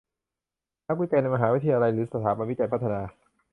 [0.87, 3.01] นักวิจัยในมหาวิทยาลัยหรือสถาบันวิจัยพัฒนา